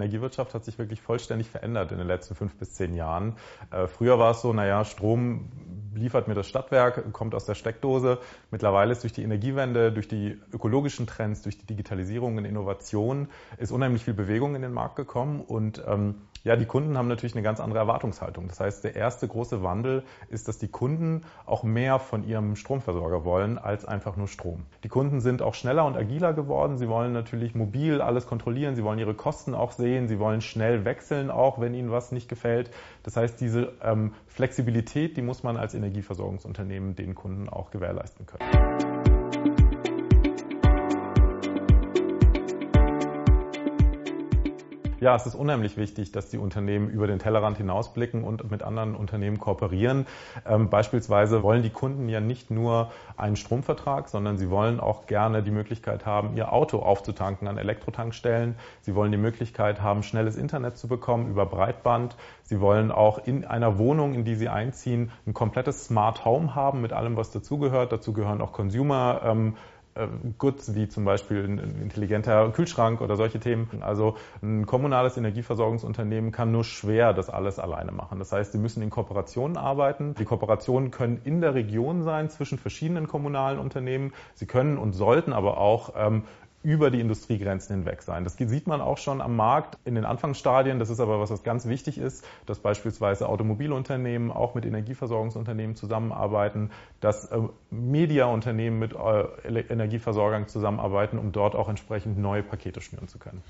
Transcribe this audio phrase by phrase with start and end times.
[0.00, 3.36] Energiewirtschaft hat sich wirklich vollständig verändert in den letzten fünf bis zehn Jahren.
[3.70, 5.50] Äh, früher war es so, naja, Strom
[5.94, 8.18] liefert mir das Stadtwerk, kommt aus der Steckdose.
[8.50, 13.72] Mittlerweile ist durch die Energiewende, durch die ökologischen Trends, durch die Digitalisierung und Innovation ist
[13.72, 17.42] unheimlich viel Bewegung in den Markt gekommen und ähm, ja, die Kunden haben natürlich eine
[17.42, 18.48] ganz andere Erwartungshaltung.
[18.48, 23.24] Das heißt, der erste große Wandel ist, dass die Kunden auch mehr von ihrem Stromversorger
[23.24, 24.64] wollen als einfach nur Strom.
[24.82, 26.78] Die Kunden sind auch schneller und agiler geworden.
[26.78, 28.74] Sie wollen natürlich mobil alles kontrollieren.
[28.74, 30.08] Sie wollen ihre Kosten auch sehen.
[30.08, 32.70] Sie wollen schnell wechseln, auch wenn ihnen was nicht gefällt.
[33.02, 38.89] Das heißt, diese ähm, Flexibilität, die muss man als Energieversorgungsunternehmen den Kunden auch gewährleisten können.
[45.00, 48.94] Ja, es ist unheimlich wichtig, dass die Unternehmen über den Tellerrand hinausblicken und mit anderen
[48.94, 50.06] Unternehmen kooperieren.
[50.46, 55.42] Ähm, beispielsweise wollen die Kunden ja nicht nur einen Stromvertrag, sondern sie wollen auch gerne
[55.42, 58.56] die Möglichkeit haben, ihr Auto aufzutanken an Elektrotankstellen.
[58.82, 62.14] Sie wollen die Möglichkeit haben, schnelles Internet zu bekommen über Breitband.
[62.42, 66.82] Sie wollen auch in einer Wohnung, in die sie einziehen, ein komplettes Smart Home haben
[66.82, 67.90] mit allem, was dazugehört.
[67.90, 69.22] Dazu gehören auch Consumer.
[70.00, 73.68] Äh, Goods wie zum Beispiel ein intelligenter Kühlschrank oder solche Themen.
[73.82, 78.18] Also ein kommunales Energieversorgungsunternehmen kann nur schwer das alles alleine machen.
[78.18, 80.14] Das heißt, sie müssen in Kooperationen arbeiten.
[80.14, 84.12] Die Kooperationen können in der Region sein zwischen verschiedenen kommunalen Unternehmen.
[84.34, 86.24] Sie können und sollten aber auch ähm,
[86.62, 88.24] über die Industriegrenzen hinweg sein.
[88.24, 90.78] Das sieht man auch schon am Markt in den Anfangsstadien.
[90.78, 96.70] Das ist aber was, was ganz wichtig ist, dass beispielsweise Automobilunternehmen auch mit Energieversorgungsunternehmen zusammenarbeiten,
[97.00, 97.38] dass äh,
[97.70, 103.42] Mediaunternehmen mit äh, Energieversorgern zusammenarbeiten, um dort auch entsprechend neue Pakete schnüren zu können.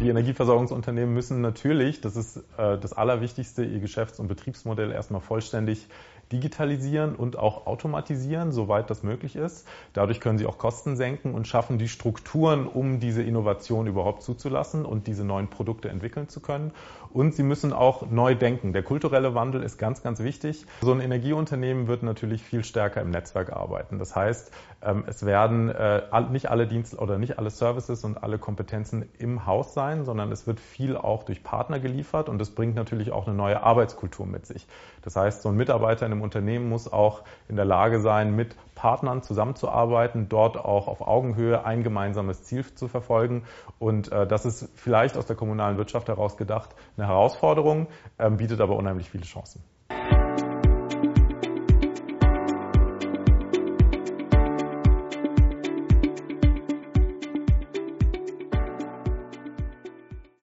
[0.00, 5.88] Die Energieversorgungsunternehmen müssen natürlich, das ist äh, das Allerwichtigste, ihr Geschäfts- und Betriebsmodell erstmal vollständig
[6.32, 9.66] digitalisieren und auch automatisieren, soweit das möglich ist.
[9.92, 14.84] Dadurch können sie auch Kosten senken und schaffen die Strukturen, um diese Innovation überhaupt zuzulassen
[14.84, 16.72] und diese neuen Produkte entwickeln zu können.
[17.12, 18.72] Und sie müssen auch neu denken.
[18.72, 20.66] Der kulturelle Wandel ist ganz, ganz wichtig.
[20.80, 23.98] So ein Energieunternehmen wird natürlich viel stärker im Netzwerk arbeiten.
[23.98, 28.38] Das heißt, ähm, es werden äh, nicht alle Dienst oder nicht alle Services und alle
[28.38, 32.74] Kompetenzen im Haus sein, sondern es wird viel auch durch Partner geliefert und das bringt
[32.74, 34.66] natürlich auch eine neue Arbeitskultur mit sich.
[35.02, 38.56] Das heißt, so ein Mitarbeiter in einem Unternehmen muss auch in der Lage sein, mit
[38.74, 43.44] Partnern zusammenzuarbeiten, dort auch auf Augenhöhe ein gemeinsames Ziel zu verfolgen.
[43.78, 47.88] Und äh, das ist vielleicht aus der kommunalen Wirtschaft heraus gedacht eine Herausforderung,
[48.18, 49.62] äh, bietet aber unheimlich viele Chancen.